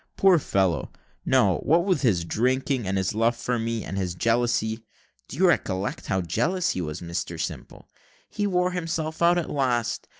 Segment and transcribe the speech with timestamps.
[0.17, 0.91] Poor fellow,
[1.27, 4.83] no what with his drinking, and his love for me and his jealousy
[5.27, 7.87] (do you recollect how jealous he was, Mr Simple?)
[8.27, 10.07] he wore himself out at last.